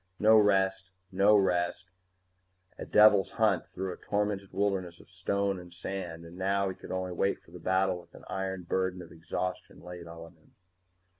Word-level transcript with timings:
No 0.17 0.35
rest, 0.35 0.89
no 1.11 1.35
rest, 1.37 1.91
a 2.75 2.87
devil's 2.87 3.33
hunt 3.33 3.67
through 3.67 3.93
a 3.93 3.97
tormented 3.97 4.51
wilderness 4.51 4.99
of 4.99 5.11
stone 5.11 5.59
and 5.59 5.71
sand, 5.71 6.25
and 6.25 6.37
now 6.39 6.69
he 6.69 6.75
could 6.75 6.91
only 6.91 7.11
wait 7.11 7.39
for 7.43 7.51
the 7.51 7.59
battle 7.59 8.01
with 8.01 8.15
an 8.15 8.25
iron 8.27 8.63
burden 8.63 9.03
of 9.03 9.11
exhaustion 9.11 9.79
laid 9.79 10.07
on 10.07 10.33
him. 10.33 10.55